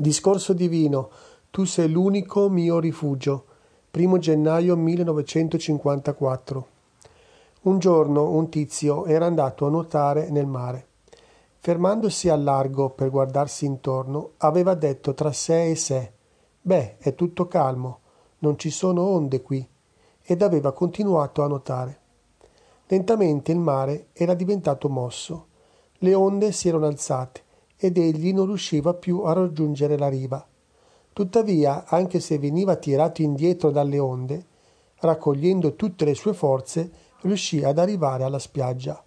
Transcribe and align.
Discorso 0.00 0.52
divino, 0.52 1.10
tu 1.50 1.64
sei 1.64 1.90
l'unico 1.90 2.48
mio 2.48 2.78
rifugio. 2.78 3.46
1 3.90 4.18
gennaio 4.18 4.76
1954. 4.76 6.66
Un 7.62 7.80
giorno 7.80 8.30
un 8.30 8.48
tizio 8.48 9.06
era 9.06 9.26
andato 9.26 9.66
a 9.66 9.70
nuotare 9.70 10.30
nel 10.30 10.46
mare. 10.46 10.86
Fermandosi 11.58 12.28
al 12.28 12.44
largo 12.44 12.90
per 12.90 13.10
guardarsi 13.10 13.64
intorno, 13.64 14.34
aveva 14.36 14.74
detto 14.74 15.14
tra 15.14 15.32
sé 15.32 15.70
e 15.70 15.74
sé 15.74 16.12
Beh, 16.62 16.98
è 16.98 17.16
tutto 17.16 17.48
calmo, 17.48 17.98
non 18.38 18.56
ci 18.56 18.70
sono 18.70 19.02
onde 19.02 19.42
qui, 19.42 19.68
ed 20.22 20.42
aveva 20.42 20.70
continuato 20.70 21.42
a 21.42 21.48
nuotare. 21.48 21.98
Lentamente 22.86 23.50
il 23.50 23.58
mare 23.58 24.10
era 24.12 24.34
diventato 24.34 24.88
mosso, 24.88 25.46
le 25.94 26.14
onde 26.14 26.52
si 26.52 26.68
erano 26.68 26.86
alzate 26.86 27.46
ed 27.80 27.96
egli 27.96 28.32
non 28.32 28.46
riusciva 28.46 28.92
più 28.92 29.20
a 29.20 29.32
raggiungere 29.32 29.96
la 29.96 30.08
riva. 30.08 30.44
Tuttavia, 31.12 31.84
anche 31.86 32.18
se 32.18 32.38
veniva 32.38 32.74
tirato 32.74 33.22
indietro 33.22 33.70
dalle 33.70 33.98
onde, 34.00 34.46
raccogliendo 34.96 35.76
tutte 35.76 36.04
le 36.04 36.14
sue 36.14 36.34
forze, 36.34 36.90
riuscì 37.22 37.62
ad 37.62 37.78
arrivare 37.78 38.24
alla 38.24 38.40
spiaggia. 38.40 39.02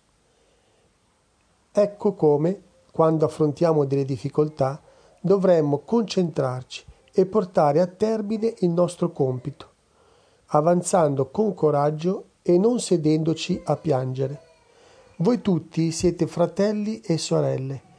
Ecco 1.73 2.13
come, 2.13 2.62
quando 2.91 3.26
affrontiamo 3.26 3.86
delle 3.86 4.05
difficoltà, 4.05 4.82
dovremmo 5.20 5.80
concentrarci 5.80 6.85
e 7.13 7.26
portare 7.26 7.82
a 7.82 7.88
termine 7.88 8.54
il 8.60 8.70
nostro 8.70 9.12
compito, 9.12 9.70
avanzando 10.48 11.30
con 11.30 11.54
coraggio 11.54 12.26
e 12.41 12.58
non 12.58 12.80
sedendoci 12.80 13.62
a 13.66 13.76
piangere. 13.76 14.41
Voi 15.18 15.41
tutti 15.41 15.91
siete 15.91 16.26
fratelli 16.26 17.02
e 17.02 17.18
sorelle 17.18 17.90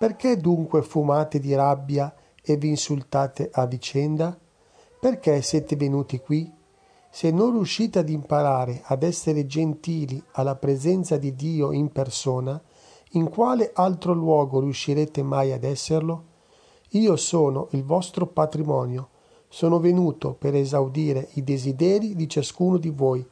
perché 0.00 0.38
dunque 0.38 0.80
fumate 0.80 1.38
di 1.38 1.54
rabbia 1.54 2.14
e 2.42 2.56
vi 2.56 2.68
insultate 2.68 3.50
a 3.52 3.66
vicenda? 3.66 4.34
Perché 4.98 5.42
siete 5.42 5.76
venuti 5.76 6.20
qui? 6.20 6.50
Se 7.10 7.30
non 7.30 7.52
riuscite 7.52 7.98
ad 7.98 8.08
imparare 8.08 8.80
ad 8.84 9.02
essere 9.02 9.44
gentili 9.44 10.18
alla 10.32 10.56
presenza 10.56 11.18
di 11.18 11.34
Dio 11.34 11.72
in 11.72 11.92
persona, 11.92 12.58
in 13.10 13.28
quale 13.28 13.72
altro 13.74 14.14
luogo 14.14 14.60
riuscirete 14.60 15.22
mai 15.22 15.52
ad 15.52 15.64
esserlo? 15.64 16.24
Io 16.92 17.16
sono 17.16 17.68
il 17.72 17.84
vostro 17.84 18.26
patrimonio, 18.26 19.10
sono 19.48 19.80
venuto 19.80 20.32
per 20.32 20.54
esaudire 20.54 21.28
i 21.34 21.44
desideri 21.44 22.16
di 22.16 22.26
ciascuno 22.26 22.78
di 22.78 22.88
voi 22.88 23.22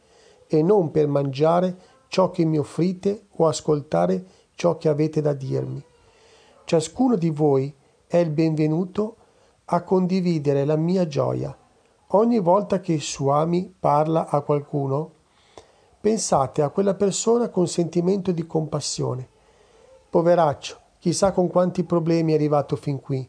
e 0.46 0.62
non 0.62 0.90
per 0.90 1.08
mangiare 1.08 1.78
ciò 2.08 2.30
che 2.30 2.44
mi 2.44 2.58
offrite 2.58 3.28
o 3.36 3.46
ascoltare 3.46 4.26
ciò 4.54 4.76
che 4.76 4.90
avete 4.90 5.22
da 5.22 5.32
dirmi. 5.32 5.82
Ciascuno 6.68 7.16
di 7.16 7.30
voi 7.30 7.74
è 8.06 8.18
il 8.18 8.28
benvenuto 8.28 9.16
a 9.64 9.82
condividere 9.82 10.66
la 10.66 10.76
mia 10.76 11.06
gioia. 11.06 11.56
Ogni 12.08 12.38
volta 12.40 12.78
che 12.80 13.00
Suami 13.00 13.74
parla 13.80 14.28
a 14.28 14.42
qualcuno, 14.42 15.12
pensate 15.98 16.60
a 16.60 16.68
quella 16.68 16.92
persona 16.92 17.48
con 17.48 17.66
sentimento 17.66 18.32
di 18.32 18.46
compassione. 18.46 19.26
Poveraccio, 20.10 20.78
chissà 20.98 21.32
con 21.32 21.48
quanti 21.48 21.84
problemi 21.84 22.32
è 22.32 22.34
arrivato 22.34 22.76
fin 22.76 23.00
qui, 23.00 23.26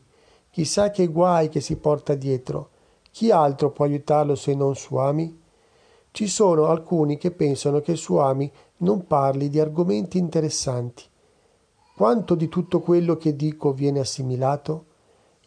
chissà 0.50 0.92
che 0.92 1.08
guai 1.08 1.48
che 1.48 1.62
si 1.62 1.78
porta 1.78 2.16
dietro. 2.16 2.72
Chi 3.10 3.32
altro 3.32 3.72
può 3.72 3.86
aiutarlo 3.86 4.36
se 4.36 4.54
non 4.54 4.76
Suami? 4.76 5.42
Ci 6.12 6.28
sono 6.28 6.66
alcuni 6.66 7.17
che 7.17 7.32
pensano 7.32 7.80
che 7.80 7.95
Suami 7.95 8.52
non 8.80 9.08
parli 9.08 9.48
di 9.48 9.62
argomenti 9.62 10.17
interessanti 10.17 11.08
quanto 12.00 12.36
di 12.36 12.47
tutto 12.47 12.80
quello 12.80 13.17
che 13.17 13.36
dico 13.36 13.73
viene 13.73 14.00
assimilato? 14.00 14.86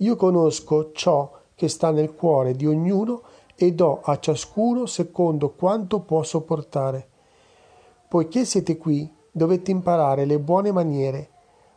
Io 0.00 0.16
conosco 0.16 0.92
ciò 0.92 1.32
che 1.54 1.66
sta 1.66 1.90
nel 1.90 2.14
cuore 2.14 2.52
di 2.52 2.66
ognuno 2.66 3.22
e 3.54 3.72
do 3.72 4.02
a 4.02 4.18
ciascuno 4.18 4.84
secondo 4.84 5.52
quanto 5.52 6.00
può 6.00 6.22
sopportare. 6.22 7.08
Poiché 8.06 8.44
siete 8.44 8.76
qui, 8.76 9.10
dovete 9.30 9.70
imparare 9.70 10.26
le 10.26 10.38
buone 10.38 10.72
maniere, 10.72 11.30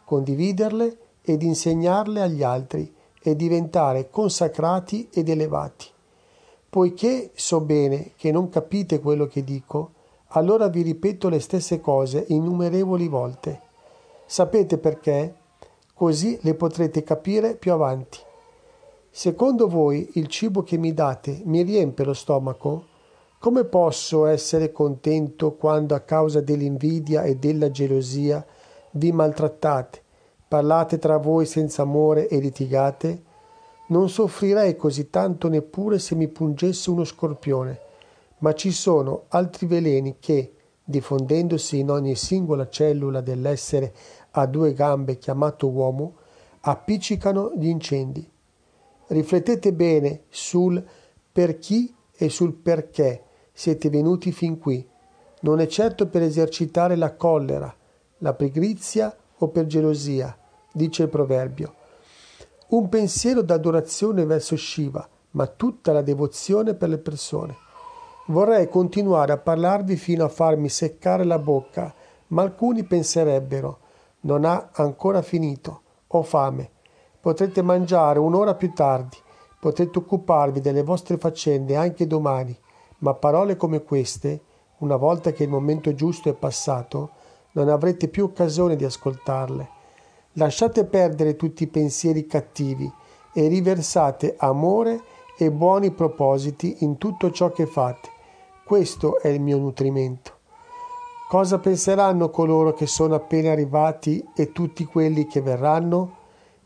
condividerle 0.03 0.97
ed 1.21 1.41
insegnarle 1.41 2.21
agli 2.21 2.43
altri 2.43 2.93
e 3.21 3.33
diventare 3.37 4.09
consacrati 4.09 5.07
ed 5.09 5.29
elevati. 5.29 5.85
Poiché 6.69 7.31
so 7.33 7.61
bene 7.61 8.11
che 8.17 8.29
non 8.29 8.49
capite 8.49 8.99
quello 8.99 9.27
che 9.27 9.41
dico, 9.41 9.91
allora 10.31 10.67
vi 10.67 10.81
ripeto 10.81 11.29
le 11.29 11.39
stesse 11.39 11.79
cose 11.79 12.25
innumerevoli 12.27 13.07
volte 13.07 13.64
Sapete 14.27 14.79
perché? 14.79 15.35
Così 15.93 16.39
le 16.41 16.55
potrete 16.55 17.03
capire 17.03 17.55
più 17.55 17.71
avanti. 17.71 18.17
Secondo 19.11 19.67
voi 19.67 20.09
il 20.15 20.27
cibo 20.27 20.63
che 20.63 20.77
mi 20.77 20.93
date 20.93 21.41
mi 21.45 21.61
riempie 21.61 22.03
lo 22.03 22.13
stomaco? 22.13 22.85
Come 23.37 23.65
posso 23.65 24.25
essere 24.25 24.71
contento 24.71 25.53
quando 25.53 25.93
a 25.93 25.99
causa 25.99 26.41
dell'invidia 26.41 27.21
e 27.21 27.35
della 27.35 27.69
gelosia 27.69 28.43
vi 28.91 29.11
maltrattate, 29.11 30.01
parlate 30.47 30.97
tra 30.97 31.17
voi 31.17 31.45
senza 31.45 31.83
amore 31.83 32.27
e 32.27 32.39
litigate? 32.39 33.23
Non 33.89 34.09
soffrirei 34.09 34.75
così 34.75 35.11
tanto 35.11 35.47
neppure 35.47 35.99
se 35.99 36.15
mi 36.15 36.27
pungesse 36.27 36.89
uno 36.89 37.03
scorpione, 37.03 37.79
ma 38.39 38.53
ci 38.53 38.71
sono 38.71 39.25
altri 39.27 39.67
veleni 39.67 40.17
che, 40.19 40.54
diffondendosi 40.85 41.79
in 41.79 41.89
ogni 41.89 42.15
singola 42.15 42.69
cellula 42.69 43.19
dell'essere 43.21 43.93
a 44.31 44.45
due 44.45 44.73
gambe 44.73 45.17
chiamato 45.17 45.67
uomo, 45.67 46.17
appiccicano 46.61 47.53
gli 47.57 47.67
incendi. 47.67 48.29
Riflettete 49.07 49.73
bene 49.73 50.23
sul 50.29 50.83
per 51.31 51.57
chi 51.57 51.93
e 52.15 52.29
sul 52.29 52.53
perché 52.53 53.23
siete 53.51 53.89
venuti 53.89 54.31
fin 54.31 54.59
qui. 54.59 54.87
Non 55.41 55.59
è 55.59 55.67
certo 55.67 56.07
per 56.07 56.21
esercitare 56.21 56.95
la 56.95 57.15
collera, 57.15 57.73
la 58.19 58.33
pigrizia 58.33 59.15
o 59.37 59.49
per 59.49 59.65
gelosia, 59.65 60.37
dice 60.71 61.03
il 61.03 61.09
proverbio. 61.09 61.73
Un 62.67 62.89
pensiero 62.89 63.41
d'adorazione 63.41 64.25
verso 64.25 64.55
Shiva, 64.55 65.07
ma 65.31 65.47
tutta 65.47 65.91
la 65.91 66.01
devozione 66.01 66.73
per 66.73 66.89
le 66.89 66.97
persone. 66.97 67.63
Vorrei 68.27 68.67
continuare 68.69 69.33
a 69.33 69.37
parlarvi 69.37 69.95
fino 69.97 70.25
a 70.25 70.29
farmi 70.29 70.67
seccare 70.67 71.23
la 71.25 71.37
bocca, 71.37 71.93
ma 72.29 72.41
alcuni 72.41 72.83
penserebbero 72.83 73.77
non 74.21 74.45
ha 74.45 74.69
ancora 74.73 75.21
finito, 75.21 75.81
ho 76.07 76.23
fame. 76.23 76.71
Potrete 77.19 77.61
mangiare 77.61 78.17
un'ora 78.17 78.55
più 78.55 78.73
tardi, 78.73 79.15
potrete 79.59 79.99
occuparvi 79.99 80.59
delle 80.59 80.81
vostre 80.81 81.17
faccende 81.17 81.75
anche 81.75 82.07
domani, 82.07 82.57
ma 82.99 83.13
parole 83.13 83.57
come 83.57 83.83
queste, 83.83 84.41
una 84.79 84.95
volta 84.95 85.31
che 85.31 85.43
il 85.43 85.49
momento 85.49 85.93
giusto 85.93 86.27
è 86.27 86.33
passato, 86.33 87.11
non 87.51 87.69
avrete 87.69 88.07
più 88.07 88.23
occasione 88.23 88.75
di 88.75 88.85
ascoltarle. 88.85 89.69
Lasciate 90.33 90.85
perdere 90.85 91.35
tutti 91.35 91.61
i 91.61 91.67
pensieri 91.67 92.25
cattivi 92.25 92.91
e 93.35 93.47
riversate 93.47 94.33
amore 94.39 94.99
e 95.37 95.51
buoni 95.51 95.91
propositi 95.91 96.77
in 96.79 96.97
tutto 96.97 97.29
ciò 97.29 97.51
che 97.51 97.67
fate 97.67 98.13
questo 98.65 99.19
è 99.19 99.27
il 99.27 99.39
mio 99.41 99.57
nutrimento. 99.57 100.31
Cosa 101.29 101.59
penseranno 101.59 102.29
coloro 102.29 102.73
che 102.73 102.87
sono 102.87 103.15
appena 103.15 103.51
arrivati 103.51 104.25
e 104.35 104.51
tutti 104.51 104.85
quelli 104.85 105.27
che 105.27 105.41
verranno? 105.41 106.17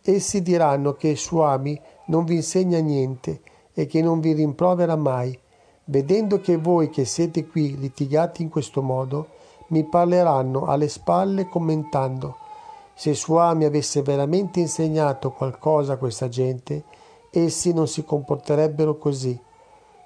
Essi 0.01 0.41
diranno 0.41 0.93
che 0.93 1.15
Suami 1.15 1.79
non 2.07 2.25
vi 2.25 2.35
insegna 2.35 2.79
niente 2.79 3.41
e 3.73 3.85
che 3.85 4.01
non 4.01 4.19
vi 4.19 4.33
rimprovera 4.33 4.95
mai. 4.95 5.37
Vedendo 5.85 6.39
che 6.39 6.57
voi 6.57 6.89
che 6.89 7.05
siete 7.05 7.45
qui 7.47 7.77
litigati 7.77 8.41
in 8.41 8.49
questo 8.49 8.81
modo, 8.81 9.27
mi 9.67 9.83
parleranno 9.83 10.65
alle 10.65 10.87
spalle 10.87 11.47
commentando 11.47 12.47
se 12.99 13.13
Suami 13.13 13.63
avesse 13.63 14.01
veramente 14.01 14.59
insegnato 14.59 15.31
qualcosa 15.31 15.93
a 15.93 15.95
questa 15.95 16.27
gente, 16.27 16.83
essi 17.31 17.71
non 17.71 17.87
si 17.87 18.03
comporterebbero 18.03 18.97
così. 18.97 19.39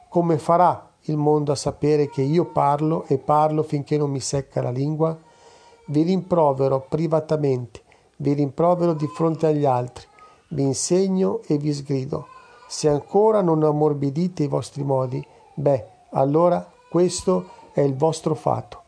Come 0.08 0.38
farà 0.38 0.93
il 1.06 1.18
mondo 1.18 1.52
a 1.52 1.56
sapere 1.56 2.10
che 2.10 2.22
io 2.22 2.46
parlo 2.46 3.06
e 3.08 3.18
parlo 3.18 3.64
finché 3.64 3.98
non 3.98 4.10
mi 4.10 4.22
secca 4.22 4.62
la 4.62 4.70
lingua? 4.70 5.18
Vi 5.88 6.02
rimprovero 6.02 6.86
privatamente, 6.88 7.82
vi 8.18 8.34
rimprovero 8.34 8.94
di 8.94 9.08
fronte 9.08 9.48
agli 9.48 9.66
altri, 9.66 10.06
vi 10.50 10.62
insegno 10.62 11.42
e 11.48 11.58
vi 11.58 11.74
sgrido. 11.74 12.28
Se 12.68 12.88
ancora 12.88 13.42
non 13.42 13.64
ammorbidite 13.64 14.44
i 14.44 14.48
vostri 14.48 14.84
modi, 14.84 15.26
beh, 15.56 15.86
allora 16.12 16.72
questo 16.90 17.50
è 17.74 17.82
il 17.82 17.96
vostro 17.96 18.34
fato. 18.34 18.82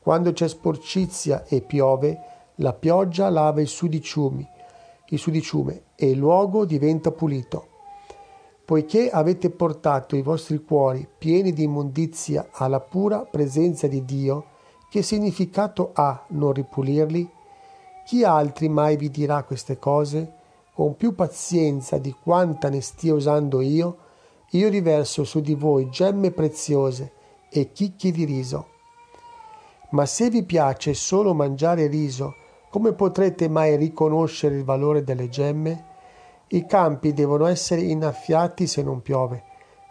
Quando 0.00 0.32
c'è 0.32 0.46
sporcizia 0.46 1.44
e 1.48 1.62
piove, 1.62 2.18
la 2.56 2.72
pioggia 2.72 3.28
lava 3.28 3.60
il 3.60 3.66
sudiciumi, 3.66 4.46
il 5.08 5.18
sudiciume 5.18 5.82
e 5.96 6.10
il 6.10 6.18
luogo 6.18 6.64
diventa 6.64 7.10
pulito 7.10 7.74
poiché 8.66 9.08
avete 9.08 9.48
portato 9.48 10.14
i 10.14 10.22
vostri 10.22 10.62
cuori 10.62 11.08
pieni 11.16 11.54
di 11.54 11.62
immondizia 11.62 12.48
alla 12.50 12.80
pura 12.80 13.20
presenza 13.20 13.86
di 13.86 14.04
Dio, 14.04 14.44
che 14.90 15.00
significato 15.00 15.92
ha 15.94 16.26
non 16.28 16.52
ripulirli? 16.52 17.30
Chi 18.04 18.24
altri 18.24 18.68
mai 18.68 18.96
vi 18.96 19.08
dirà 19.10 19.42
queste 19.44 19.78
cose? 19.78 20.36
con 20.76 20.94
più 20.94 21.14
pazienza 21.14 21.96
di 21.96 22.14
quanta 22.22 22.68
ne 22.68 22.82
stia 22.82 23.14
usando 23.14 23.62
io, 23.62 23.96
io 24.50 24.68
riverso 24.68 25.24
su 25.24 25.40
di 25.40 25.54
voi 25.54 25.88
gemme 25.88 26.32
preziose 26.32 27.12
e 27.48 27.72
chicchi 27.72 28.12
di 28.12 28.26
riso. 28.26 28.66
Ma 29.92 30.04
se 30.04 30.28
vi 30.28 30.42
piace 30.42 30.92
solo 30.92 31.32
mangiare 31.32 31.86
riso, 31.86 32.34
come 32.68 32.92
potrete 32.92 33.48
mai 33.48 33.74
riconoscere 33.76 34.56
il 34.56 34.64
valore 34.64 35.02
delle 35.02 35.30
gemme? 35.30 35.95
I 36.48 36.64
campi 36.64 37.12
devono 37.12 37.46
essere 37.46 37.80
innaffiati 37.80 38.68
se 38.68 38.82
non 38.82 39.02
piove. 39.02 39.42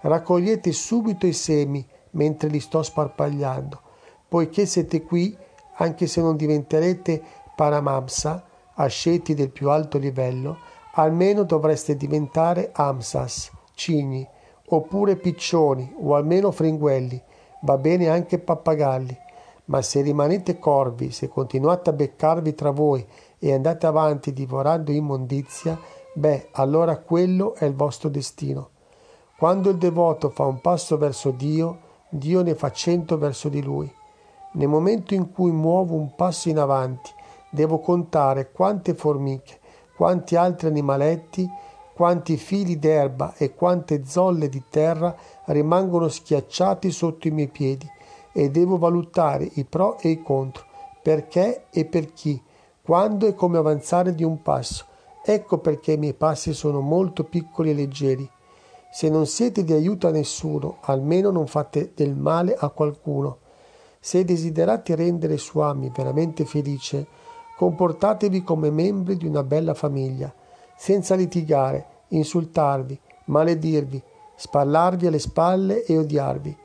Raccogliete 0.02 0.72
subito 0.72 1.26
i 1.26 1.34
semi 1.34 1.86
mentre 2.12 2.48
li 2.48 2.62
sto 2.62 2.82
sparpagliando, 2.82 3.82
poiché 4.30 4.66
siete 4.66 5.04
qui, 5.04 5.36
anche 5.78 6.08
se 6.08 6.22
non 6.22 6.38
diventerete 6.38 7.22
paramamsa, 7.56 8.44
asceti 8.76 9.34
del 9.34 9.50
più 9.50 9.70
alto 9.70 9.98
livello, 9.98 10.58
almeno 10.94 11.44
dovreste 11.44 11.98
diventare 11.98 12.70
amsas, 12.74 13.52
cigni, 13.74 14.26
oppure 14.68 15.18
piccioni, 15.18 15.94
o 16.00 16.16
almeno 16.16 16.52
fringuelli, 16.52 17.22
va 17.62 17.78
bene 17.78 18.08
anche 18.08 18.40
pappagalli. 18.40 19.18
Ma 19.66 19.82
se 19.82 20.02
rimanete 20.02 20.58
corvi, 20.58 21.12
se 21.12 21.28
continuate 21.28 21.90
a 21.90 21.94
beccarvi 21.94 22.54
tra 22.54 22.70
voi 22.70 23.06
e 23.40 23.54
andate 23.54 23.88
avanti 23.88 24.32
divorando 24.32 24.92
immondizia, 24.92 25.78
beh, 26.16 26.50
allora 26.54 26.98
quello 26.98 27.56
è 27.56 27.66
il 27.66 27.76
vostro 27.76 28.08
destino. 28.10 28.70
Quando 29.38 29.70
il 29.70 29.78
devoto 29.78 30.30
fa 30.30 30.46
un 30.46 30.62
passo 30.62 30.98
verso 30.98 31.32
Dio, 31.32 31.80
Dio 32.08 32.42
ne 32.42 32.56
fa 32.56 32.72
cento 32.72 33.18
verso 33.18 33.50
di 33.50 33.62
lui. 33.62 33.94
Nel 34.54 34.70
momento 34.70 35.14
in 35.14 35.32
cui 35.32 35.52
muovo 35.52 35.96
un 35.96 36.16
passo 36.16 36.48
in 36.48 36.58
avanti, 36.58 37.12
devo 37.50 37.80
contare 37.80 38.52
quante 38.52 38.94
formiche, 38.94 39.60
quanti 39.98 40.38
altri 40.38 40.68
animaletti, 40.68 41.50
quanti 41.94 42.38
fili 42.38 42.80
d'erba 42.80 43.34
e 43.38 43.54
quante 43.54 44.06
zolle 44.06 44.48
di 44.48 44.64
terra 44.70 45.14
rimangono 45.46 46.08
schiacciati 46.08 46.92
sotto 46.92 47.28
i 47.28 47.32
miei 47.32 47.50
piedi 47.50 47.90
e 48.32 48.50
devo 48.50 48.78
valutare 48.78 49.50
i 49.56 49.66
pro 49.66 49.98
e 50.00 50.10
i 50.10 50.22
contro, 50.22 50.64
perché 51.02 51.66
e 51.70 51.84
per 51.84 52.14
chi, 52.14 52.42
quando 52.82 53.28
e 53.28 53.34
come 53.34 53.58
avanzare 53.58 54.16
di 54.16 54.24
un 54.24 54.42
passo. 54.42 54.86
Ecco 55.28 55.58
perché 55.58 55.94
i 55.94 55.98
miei 55.98 56.14
passi 56.14 56.54
sono 56.54 56.82
molto 56.82 57.24
piccoli 57.24 57.72
e 57.72 57.74
leggeri. 57.74 58.30
Se 58.92 59.10
non 59.10 59.26
siete 59.26 59.64
di 59.64 59.74
aiuto 59.74 60.06
a 60.06 60.12
nessuno, 60.12 60.78
almeno 60.82 61.32
non 61.32 61.48
fate 61.48 61.94
del 61.96 62.14
male 62.14 62.54
a 62.54 62.70
qualcuno. 62.70 63.40
Se 64.00 64.24
desiderate 64.24 64.94
rendere 64.94 65.40
Swami 65.40 65.92
veramente 65.92 66.46
felice, 66.46 67.08
comportatevi 67.58 68.44
come 68.44 68.70
membri 68.70 69.18
di 69.18 69.26
una 69.26 69.42
bella 69.42 69.74
famiglia, 69.74 70.32
senza 70.78 71.16
litigare, 71.16 72.04
insultarvi, 72.10 73.00
maledirvi, 73.26 74.00
spallarvi 74.36 75.08
alle 75.08 75.18
spalle 75.18 75.84
e 75.86 75.98
odiarvi. 75.98 76.56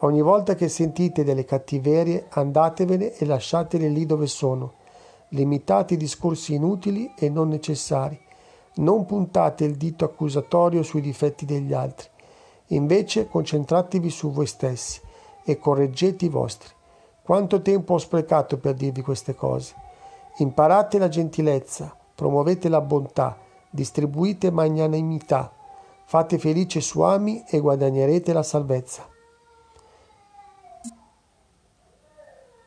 Ogni 0.00 0.22
volta 0.22 0.54
che 0.54 0.70
sentite 0.70 1.22
delle 1.22 1.44
cattiverie, 1.44 2.28
andatevene 2.30 3.14
e 3.14 3.26
lasciatele 3.26 3.88
lì 3.88 4.06
dove 4.06 4.26
sono. 4.26 4.84
Limitate 5.30 5.94
i 5.94 5.96
discorsi 5.96 6.54
inutili 6.54 7.12
e 7.18 7.28
non 7.28 7.48
necessari. 7.48 8.18
Non 8.76 9.06
puntate 9.06 9.64
il 9.64 9.76
dito 9.76 10.04
accusatorio 10.04 10.82
sui 10.82 11.00
difetti 11.00 11.44
degli 11.44 11.72
altri. 11.72 12.08
Invece 12.68 13.28
concentratevi 13.28 14.10
su 14.10 14.30
voi 14.30 14.46
stessi 14.46 15.00
e 15.44 15.58
correggete 15.58 16.24
i 16.24 16.28
vostri. 16.28 16.68
Quanto 17.22 17.62
tempo 17.62 17.94
ho 17.94 17.98
sprecato 17.98 18.58
per 18.58 18.74
dirvi 18.74 19.02
queste 19.02 19.34
cose? 19.34 19.74
Imparate 20.38 20.98
la 20.98 21.08
gentilezza, 21.08 21.96
promuovete 22.14 22.68
la 22.68 22.80
bontà, 22.80 23.36
distribuite 23.70 24.50
magnanimità, 24.50 25.52
fate 26.04 26.38
felice 26.38 26.80
Suami 26.80 27.44
e 27.48 27.58
guadagnerete 27.58 28.32
la 28.32 28.42
salvezza. 28.42 29.15